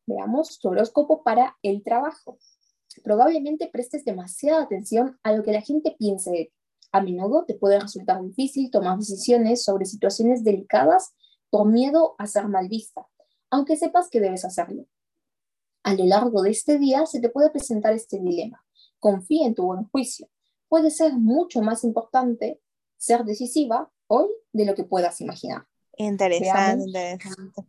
[0.06, 2.38] Veamos tu horóscopo para el trabajo
[3.02, 6.52] probablemente prestes demasiada atención a lo que la gente piense de ti.
[6.92, 11.12] A menudo te puede resultar difícil tomar decisiones sobre situaciones delicadas
[11.50, 13.08] por miedo a ser mal vista,
[13.50, 14.86] aunque sepas que debes hacerlo.
[15.82, 18.64] A lo largo de este día se te puede presentar este dilema.
[19.00, 20.28] Confía en tu buen juicio.
[20.68, 22.60] Puede ser mucho más importante
[22.96, 25.66] ser decisiva hoy de lo que puedas imaginar.
[25.96, 27.62] Interesante, interesante.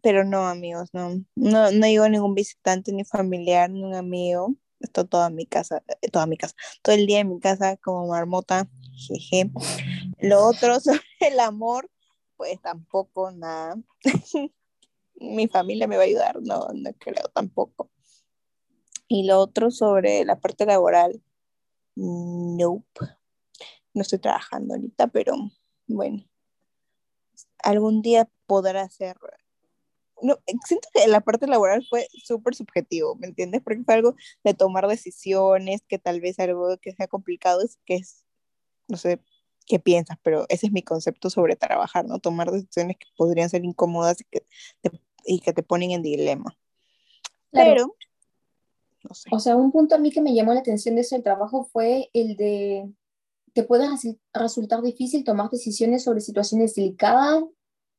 [0.00, 1.24] Pero no, amigos, no.
[1.34, 4.54] No, no llegó ningún visitante, ni familiar, ni un amigo.
[4.80, 8.08] Esto toda mi casa, eh, toda mi casa, todo el día en mi casa como
[8.08, 9.50] marmota, jeje.
[10.18, 11.90] Lo otro sobre el amor,
[12.36, 13.76] pues tampoco nada.
[15.14, 17.90] mi familia me va a ayudar, no, no creo tampoco.
[19.08, 21.22] Y lo otro sobre la parte laboral,
[21.94, 23.00] nope.
[23.94, 25.34] No estoy trabajando ahorita, pero
[25.86, 26.24] bueno,
[27.62, 29.16] algún día podrá ser.
[30.20, 33.60] No, siento que la parte laboral fue súper subjetivo, ¿me entiendes?
[33.62, 37.96] Porque fue algo de tomar decisiones, que tal vez algo que sea complicado es que
[37.96, 38.24] es,
[38.86, 39.20] no sé
[39.66, 42.18] qué piensas, pero ese es mi concepto sobre trabajar, ¿no?
[42.18, 44.46] Tomar decisiones que podrían ser incómodas y que
[44.80, 44.90] te,
[45.24, 46.56] y que te ponen en dilema.
[47.50, 47.96] Pero,
[49.02, 49.28] no sé.
[49.32, 52.10] O sea, un punto a mí que me llamó la atención de ese trabajo fue
[52.12, 52.92] el de
[53.52, 53.86] te puede
[54.32, 57.44] resultar difícil tomar decisiones sobre situaciones delicadas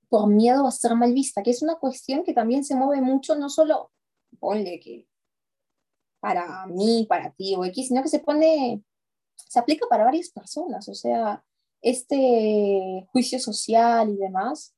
[0.10, 3.36] por miedo a ser mal vista, que es una cuestión que también se mueve mucho,
[3.36, 3.92] no solo,
[4.40, 5.08] ponle que
[6.20, 8.84] para mí, para ti o X, sino que se pone,
[9.36, 11.44] se aplica para varias personas, o sea,
[11.82, 14.76] este juicio social y demás,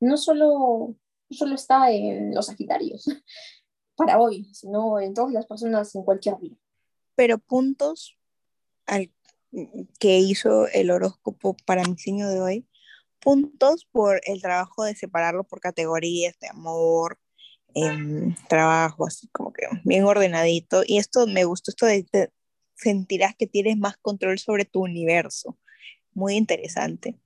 [0.00, 0.94] no solo,
[1.30, 3.06] no solo está en los Sagitarios
[3.96, 6.56] para hoy, sino en todas las personas en cualquier día.
[7.14, 8.16] Pero puntos
[8.86, 9.10] al
[9.98, 12.68] que hizo el horóscopo para mi signo de hoy,
[13.20, 17.18] puntos por el trabajo de separarlo por categorías de amor,
[17.74, 20.82] em, trabajo, así como que bien ordenadito.
[20.86, 22.30] Y esto me gustó, esto de
[22.76, 25.58] sentirás que tienes más control sobre tu universo.
[26.12, 27.18] Muy interesante.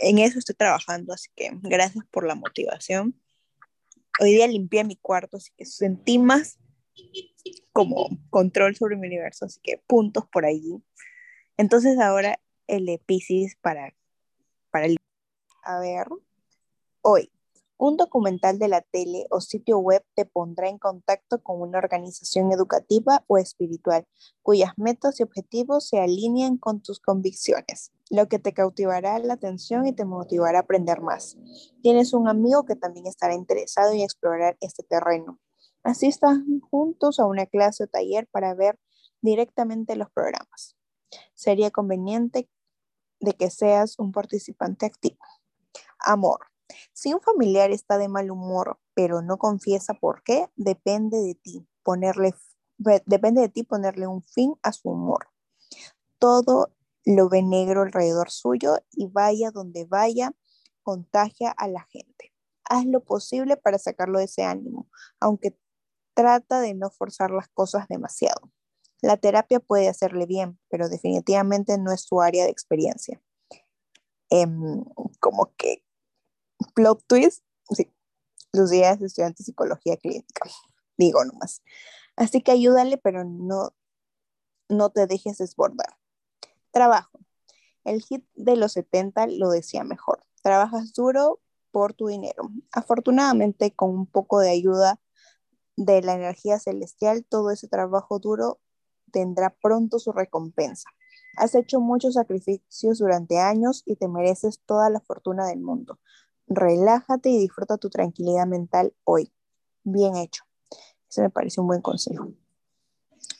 [0.00, 3.20] En eso estoy trabajando, así que gracias por la motivación.
[4.20, 6.58] Hoy día limpié mi cuarto, así que sentí más
[7.72, 10.82] como control sobre mi universo, así que puntos por allí.
[11.58, 13.02] Entonces ahora el de
[13.60, 13.92] para,
[14.70, 14.96] para el...
[15.64, 16.06] A ver,
[17.02, 17.32] hoy,
[17.76, 22.52] un documental de la tele o sitio web te pondrá en contacto con una organización
[22.52, 24.06] educativa o espiritual
[24.40, 29.84] cuyas metas y objetivos se alinean con tus convicciones, lo que te cautivará la atención
[29.84, 31.36] y te motivará a aprender más.
[31.82, 35.40] Tienes un amigo que también estará interesado en explorar este terreno.
[35.82, 38.78] Asistan juntos a una clase o taller para ver
[39.22, 40.77] directamente los programas
[41.34, 42.48] sería conveniente
[43.20, 45.18] de que seas un participante activo.
[45.98, 46.46] Amor.
[46.92, 51.66] Si un familiar está de mal humor, pero no confiesa por qué, depende de ti
[51.82, 52.34] ponerle,
[53.06, 55.28] depende de ti ponerle un fin a su humor.
[56.18, 60.34] Todo lo ve negro alrededor suyo y vaya donde vaya,
[60.82, 62.34] contagia a la gente.
[62.64, 64.88] Haz lo posible para sacarlo de ese ánimo,
[65.20, 65.58] aunque
[66.12, 68.52] trata de no forzar las cosas demasiado.
[69.00, 73.20] La terapia puede hacerle bien, pero definitivamente no es su área de experiencia.
[74.30, 74.84] Em,
[75.20, 75.84] como que
[76.74, 77.90] plot twist, sí,
[78.52, 80.50] Lucía es estudiante de psicología clínica,
[80.96, 81.62] digo nomás.
[82.16, 83.72] Así que ayúdale, pero no,
[84.68, 85.96] no te dejes desbordar.
[86.72, 87.20] Trabajo.
[87.84, 90.24] El hit de los 70 lo decía mejor.
[90.42, 92.50] Trabajas duro por tu dinero.
[92.72, 95.00] Afortunadamente, con un poco de ayuda
[95.76, 98.60] de la energía celestial, todo ese trabajo duro
[99.08, 100.88] tendrá pronto su recompensa.
[101.36, 105.98] Has hecho muchos sacrificios durante años y te mereces toda la fortuna del mundo.
[106.46, 109.32] Relájate y disfruta tu tranquilidad mental hoy.
[109.84, 110.44] Bien hecho.
[111.08, 112.32] Ese me parece un buen consejo.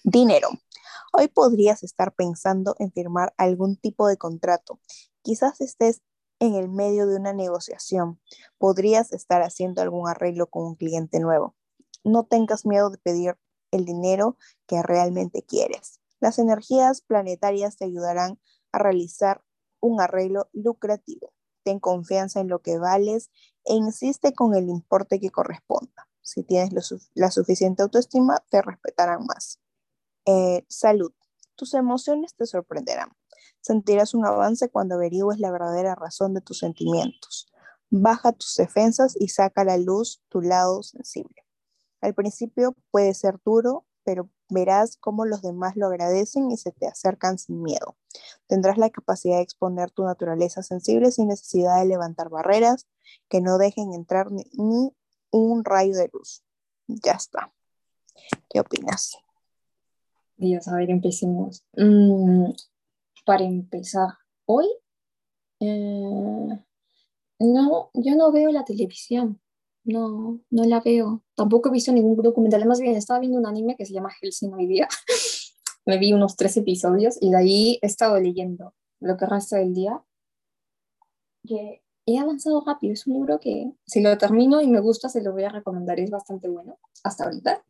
[0.04, 0.48] Dinero.
[1.12, 4.78] Hoy podrías estar pensando en firmar algún tipo de contrato.
[5.22, 6.02] Quizás estés
[6.38, 8.20] en el medio de una negociación.
[8.58, 11.54] Podrías estar haciendo algún arreglo con un cliente nuevo.
[12.04, 13.36] No tengas miedo de pedir
[13.70, 16.00] el dinero que realmente quieres.
[16.20, 18.40] Las energías planetarias te ayudarán
[18.72, 19.42] a realizar
[19.80, 21.32] un arreglo lucrativo.
[21.64, 23.30] Ten confianza en lo que vales
[23.64, 26.08] e insiste con el importe que corresponda.
[26.22, 26.72] Si tienes
[27.14, 29.60] la suficiente autoestima, te respetarán más.
[30.26, 31.12] Eh, salud.
[31.54, 33.16] Tus emociones te sorprenderán.
[33.60, 37.50] Sentirás un avance cuando averigües la verdadera razón de tus sentimientos.
[37.90, 41.47] Baja tus defensas y saca a la luz tu lado sensible.
[42.00, 46.86] Al principio puede ser duro, pero verás cómo los demás lo agradecen y se te
[46.86, 47.96] acercan sin miedo.
[48.46, 52.86] Tendrás la capacidad de exponer tu naturaleza sensible sin necesidad de levantar barreras
[53.28, 54.92] que no dejen entrar ni,
[55.30, 56.42] un rayo de luz.
[56.86, 57.52] Ya está.
[58.48, 59.18] ¿Qué opinas?
[60.36, 61.64] Dios, a ver, empecemos.
[61.76, 62.52] Mm,
[63.26, 64.14] para empezar,
[64.46, 64.66] hoy
[65.60, 66.64] eh,
[67.40, 69.40] no, yo no veo la televisión.
[69.88, 71.22] No, no la veo.
[71.34, 72.62] Tampoco he visto ningún documental.
[72.66, 74.86] Más bien, estaba viendo un anime que se llama Helsing hoy día.
[75.86, 79.72] Me vi unos tres episodios y de ahí he estado leyendo lo que resta del
[79.72, 80.04] día.
[81.46, 82.92] Que he avanzado rápido.
[82.92, 85.98] Es un libro que si lo termino y me gusta, se lo voy a recomendar.
[85.98, 87.64] Es bastante bueno hasta ahorita.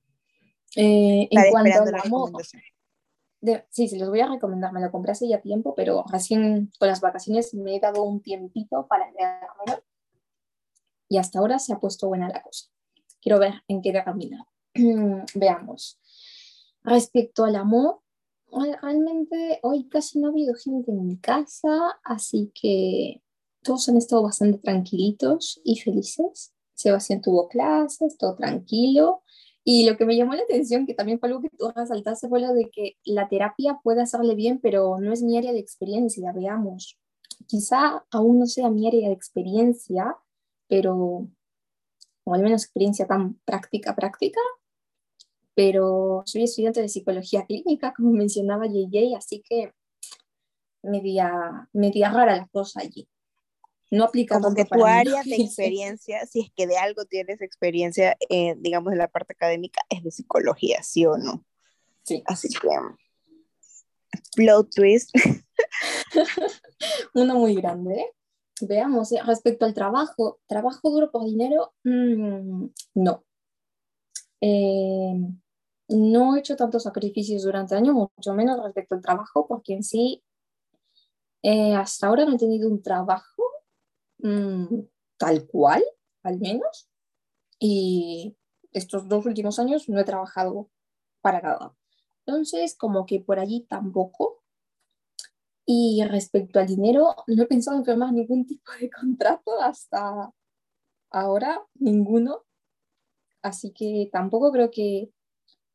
[0.75, 2.33] Eh, en cuanto al amor,
[3.71, 4.73] sí, se los voy a recomendar.
[4.73, 8.21] Me lo compré hace ya tiempo, pero recién con las vacaciones me he dado un
[8.23, 9.85] tiempito para leerlo.
[11.09, 12.67] Y hasta ahora se ha puesto buena la cosa.
[13.21, 14.47] Quiero ver en qué termina.
[15.35, 15.99] Veamos.
[16.83, 18.01] Respecto al amor,
[18.81, 23.23] realmente hoy casi no ha habido gente en mi casa, así que
[23.63, 26.55] todos han estado bastante tranquilitos y felices.
[26.75, 29.23] Sebastián tuvo clases, todo tranquilo.
[29.65, 32.41] Y lo que me llamó la atención, que también fue algo que tú resaltaste, fue
[32.41, 36.33] lo de que la terapia puede hacerle bien, pero no es mi área de experiencia,
[36.33, 36.97] veamos.
[37.47, 40.17] Quizá aún no sea mi área de experiencia,
[40.69, 41.29] pero,
[42.25, 44.41] o al menos experiencia tan práctica, práctica,
[45.55, 49.73] pero soy estudiante de psicología clínica, como mencionaba JJ, así que
[50.83, 53.09] media, media rara la cosa allí.
[53.91, 58.16] No aplica como que tu área de experiencia, si es que de algo tienes experiencia,
[58.29, 61.45] eh, digamos, en la parte académica, es de psicología, ¿sí o no?
[62.05, 62.23] Sí.
[62.27, 62.69] Así que,
[64.37, 65.11] plot twist.
[67.14, 68.12] Uno muy grande.
[68.61, 71.73] Veamos, eh, respecto al trabajo, ¿trabajo duro por dinero?
[71.85, 73.25] Mm, no.
[74.41, 75.15] Eh,
[75.89, 80.23] no he hecho tantos sacrificios durante años, mucho menos respecto al trabajo, porque en sí,
[81.77, 83.49] hasta ahora no he tenido un trabajo
[84.19, 84.83] Mm,
[85.17, 85.85] tal cual,
[86.23, 86.89] al menos.
[87.59, 88.37] Y
[88.73, 90.71] estos dos últimos años no he trabajado
[91.21, 91.77] para nada.
[92.27, 94.43] Entonces, como que por allí tampoco.
[95.71, 100.33] Y respecto al dinero, no he pensado en firmar ningún tipo de contrato hasta
[101.11, 102.47] ahora, ninguno.
[103.43, 105.11] Así que tampoco creo que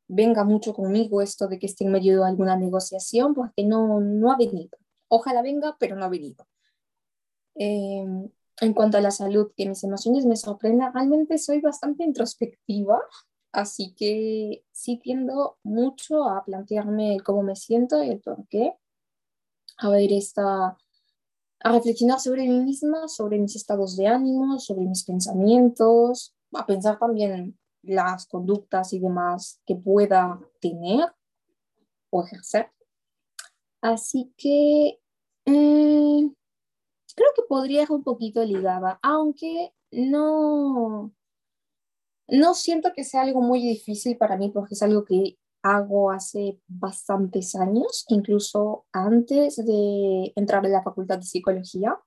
[0.08, 4.32] venga mucho conmigo esto de que esté en medio de alguna negociación, porque no, no
[4.32, 4.80] ha venido.
[5.10, 6.48] Ojalá venga, pero no ha venido.
[7.54, 8.32] Em,
[8.62, 13.00] en cuanto a la salud, que mis emociones me sorprendan, realmente soy bastante introspectiva,
[13.52, 18.74] así que sí tiendo mucho a plantearme cómo me siento y el por qué.
[19.84, 20.78] A ver, esta,
[21.60, 26.98] a reflexionar sobre mí misma, sobre mis estados de ánimo, sobre mis pensamientos, a pensar
[26.98, 31.14] también las conductas y demás que pueda tener
[32.12, 32.72] o ejercer.
[33.82, 35.02] Así que
[35.48, 36.32] eh,
[37.16, 41.14] creo que podría ser un poquito ligada, aunque no,
[42.30, 46.60] no siento que sea algo muy difícil para mí porque es algo que hago hace
[46.68, 51.98] bastantes años, incluso antes de entrar en la facultad de psicología.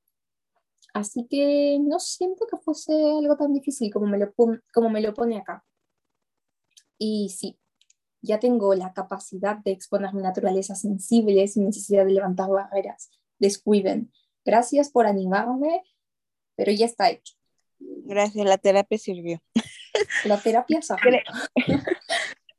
[0.94, 4.32] Así que no siento que fuese algo tan difícil como me lo,
[4.72, 5.64] como me lo pone acá.
[6.98, 7.58] Y sí,
[8.22, 13.10] ya tengo la capacidad de exponer mi naturaleza sensible sin necesidad de levantar barreras.
[13.38, 14.10] Descuiden,
[14.46, 15.82] Gracias por animarme,
[16.54, 17.34] pero ya está hecho.
[17.80, 19.42] Gracias, la terapia sirvió.
[20.24, 21.20] La terapia sirvió.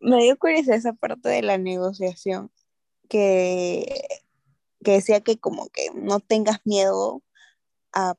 [0.07, 2.49] Me dio curiosidad esa parte de la negociación,
[3.09, 4.07] que,
[4.81, 7.23] que decía que como que no tengas miedo
[7.91, 8.15] a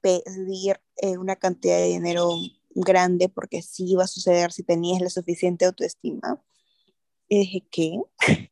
[0.00, 2.30] pedir eh, una cantidad de dinero
[2.70, 6.42] grande porque sí iba a suceder si tenías la suficiente autoestima.
[7.28, 8.00] Y dije, ¿qué?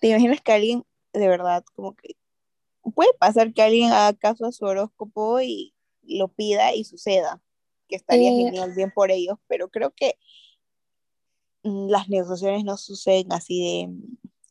[0.00, 2.16] ¿Te imaginas que alguien de verdad como que
[2.94, 7.42] puede pasar que alguien haga caso a su horóscopo y lo pida y suceda,
[7.86, 10.18] que estaría eh, genial bien por ellos, pero creo que
[11.66, 13.94] las negociaciones no suceden así de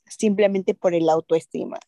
[0.07, 1.79] simplemente por el autoestima,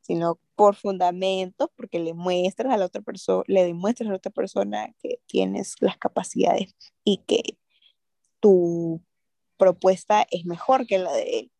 [0.00, 4.32] sino por fundamentos, porque le muestras a la otra persona, le demuestras a la otra
[4.32, 7.58] persona que tienes las capacidades y que
[8.40, 9.00] tu
[9.56, 11.52] propuesta es mejor que la de él.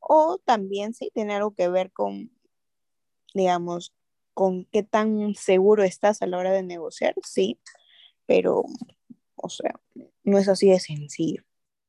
[0.00, 2.30] O también sí tiene algo que ver con
[3.36, 3.92] digamos,
[4.34, 7.60] con qué tan seguro estás a la hora de negociar, sí,
[8.26, 8.64] pero,
[9.36, 9.80] o sea,
[10.24, 11.42] no es así de sencillo.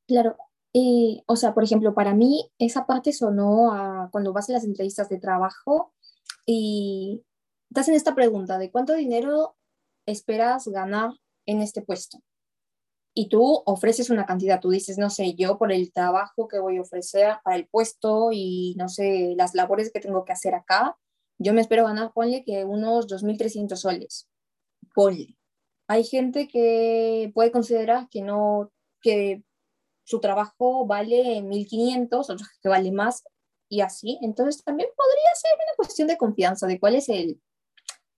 [0.06, 0.36] Claro,
[0.72, 5.08] y, o sea, por ejemplo, para mí esa parte sonó cuando vas a las entrevistas
[5.08, 5.94] de trabajo
[6.46, 7.24] y
[7.72, 9.56] te hacen esta pregunta de cuánto dinero
[10.06, 11.12] esperas ganar
[11.46, 12.18] en este puesto.
[13.14, 16.76] Y tú ofreces una cantidad, tú dices, no sé, yo por el trabajo que voy
[16.76, 20.96] a ofrecer para el puesto y no sé, las labores que tengo que hacer acá,
[21.38, 24.28] yo me espero ganar, ponle que unos 2.300 soles.
[24.94, 25.36] Ponle.
[25.88, 29.42] Hay gente que puede considerar que no, que
[30.08, 33.24] su trabajo vale 1.500, otros que vale más
[33.68, 34.18] y así.
[34.22, 37.38] Entonces también podría ser una cuestión de confianza, de cuál es el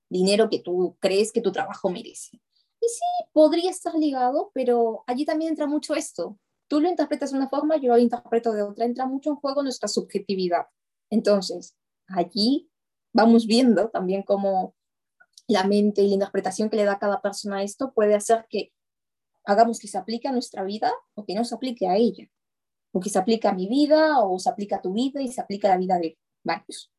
[0.08, 2.40] dinero que tú crees que tu trabajo merece.
[2.80, 6.38] Y sí, podría estar ligado, pero allí también entra mucho esto.
[6.68, 8.84] Tú lo interpretas de una forma, yo lo interpreto de otra.
[8.84, 10.66] Entra mucho en juego nuestra subjetividad.
[11.10, 11.76] Entonces,
[12.06, 12.70] allí
[13.12, 14.76] vamos viendo también cómo
[15.48, 18.72] la mente y la interpretación que le da cada persona a esto puede hacer que
[19.44, 22.28] hagamos que se aplique a nuestra vida o que no se aplique a ella.
[22.92, 25.40] O que se aplique a mi vida o se aplique a tu vida y se
[25.40, 26.90] aplique a la vida de varios.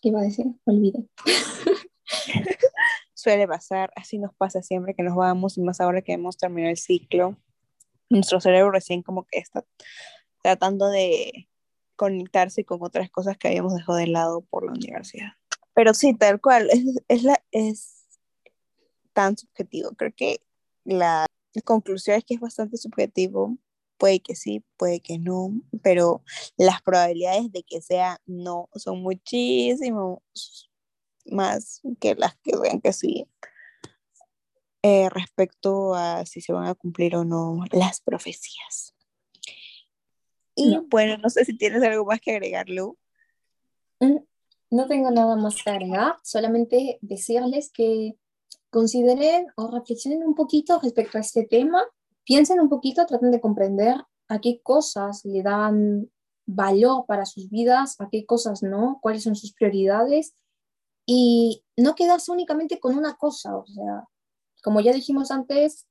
[0.00, 0.46] ¿Qué iba a decir?
[0.64, 1.08] Olvide.
[3.14, 6.70] Suele pasar, así nos pasa siempre que nos vamos y más ahora que hemos terminado
[6.70, 7.36] el ciclo.
[8.10, 9.64] Nuestro cerebro recién como que está
[10.42, 11.48] tratando de
[11.96, 15.32] conectarse con otras cosas que habíamos dejado de lado por la universidad.
[15.74, 18.04] Pero sí, tal cual, es, es, la, es
[19.12, 19.90] tan subjetivo.
[19.96, 20.40] Creo que
[20.84, 21.26] la
[21.62, 23.58] conclusión es que es bastante subjetivo.
[23.96, 25.52] Puede que sí, puede que no,
[25.82, 26.22] pero
[26.56, 30.22] las probabilidades de que sea no son muchísimo
[31.26, 33.26] más que las que vean que sí.
[34.82, 38.94] Eh, respecto a si se van a cumplir o no las profecías.
[40.54, 42.98] Y bueno, no sé si tienes algo más que agregar, Lu.
[44.00, 44.18] Mm,
[44.70, 48.16] no tengo nada más que agregar, solamente decirles que
[48.74, 51.80] consideren o reflexionen un poquito respecto a este tema,
[52.24, 53.94] piensen un poquito, traten de comprender
[54.28, 56.10] a qué cosas le dan
[56.44, 60.34] valor para sus vidas, a qué cosas no, cuáles son sus prioridades
[61.06, 64.08] y no quedarse únicamente con una cosa, o sea,
[64.64, 65.86] como ya dijimos antes,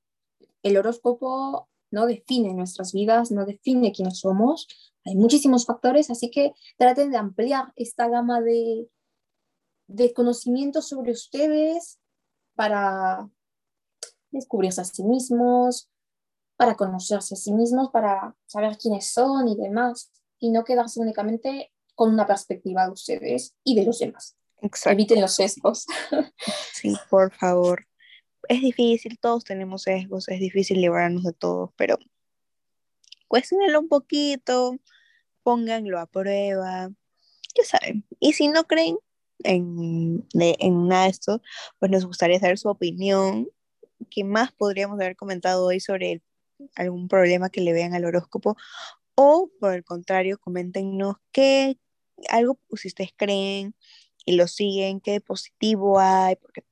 [0.62, 4.66] el horóscopo no define nuestras vidas, no define quiénes somos.
[5.06, 8.90] Hay muchísimos factores, así que traten de ampliar esta gama de,
[9.86, 11.98] de conocimientos sobre ustedes
[12.54, 13.28] para
[14.30, 15.88] descubrirse a sí mismos,
[16.56, 21.72] para conocerse a sí mismos, para saber quiénes son y demás, y no quedarse únicamente
[21.94, 24.36] con una perspectiva de ustedes y de los demás.
[24.86, 25.86] Eviten los sesgos.
[26.72, 27.86] Sí, por favor
[28.48, 31.98] es difícil, todos tenemos sesgos, es difícil librarnos de todos, pero
[33.28, 34.76] cuestionenlo un poquito,
[35.42, 36.90] pónganlo a prueba,
[37.56, 38.06] ya saben.
[38.20, 38.98] Y si no creen
[39.42, 41.40] en, en nada de
[41.78, 43.48] pues nos gustaría saber su opinión.
[44.10, 46.22] ¿Qué más podríamos haber comentado hoy sobre
[46.76, 48.56] algún problema que le vean al horóscopo?
[49.14, 51.78] O por el contrario, coméntenos qué
[52.28, 53.74] algo si ustedes creen
[54.24, 56.64] y lo siguen, qué positivo hay, porque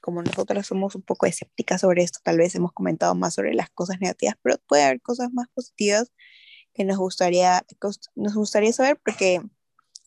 [0.00, 3.70] como nosotras somos un poco escépticas sobre esto, tal vez hemos comentado más sobre las
[3.70, 6.12] cosas negativas, pero puede haber cosas más positivas
[6.74, 7.64] que nos gustaría,
[8.16, 9.40] nos gustaría saber porque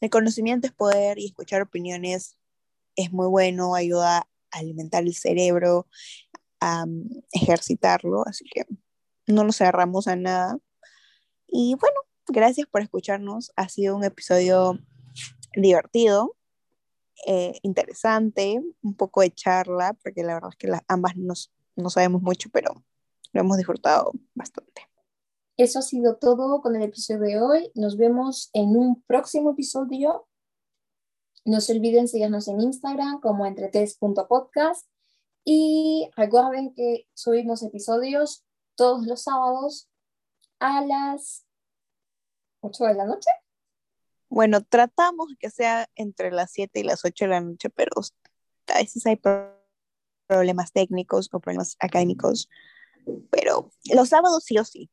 [0.01, 2.37] el conocimiento es poder y escuchar opiniones
[2.95, 5.87] es muy bueno, ayuda a alimentar el cerebro,
[6.59, 8.65] a mm, ejercitarlo, así que
[9.27, 10.57] no nos cerramos a nada.
[11.47, 14.79] Y bueno, gracias por escucharnos, ha sido un episodio
[15.55, 16.35] divertido,
[17.27, 21.89] eh, interesante, un poco de charla, porque la verdad es que las, ambas nos, no
[21.89, 22.83] sabemos mucho, pero
[23.31, 24.87] lo hemos disfrutado bastante.
[25.57, 27.71] Eso ha sido todo con el episodio de hoy.
[27.75, 30.27] Nos vemos en un próximo episodio.
[31.45, 34.85] No se olviden seguirnos en Instagram como entretes.podcast
[35.45, 38.43] y recuerden que subimos episodios
[38.75, 39.87] todos los sábados
[40.59, 41.45] a las
[42.59, 43.29] 8 de la noche.
[44.27, 47.91] Bueno, tratamos que sea entre las 7 y las 8 de la noche, pero
[48.73, 49.21] a veces hay
[50.27, 52.49] problemas técnicos o problemas académicos,
[53.29, 54.89] pero los sábados sí o sí.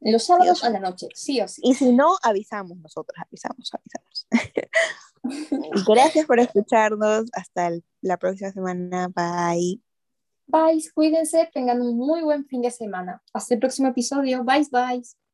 [0.00, 1.60] Los sábados a la noche, sí o sí.
[1.64, 4.28] Y si no, avisamos nosotros, avisamos, avisamos.
[5.88, 7.26] Gracias por escucharnos.
[7.32, 7.70] Hasta
[8.00, 9.08] la próxima semana.
[9.08, 9.82] Bye.
[10.46, 13.22] Bye, cuídense, tengan un muy buen fin de semana.
[13.32, 14.44] Hasta el próximo episodio.
[14.44, 15.02] Bye, bye.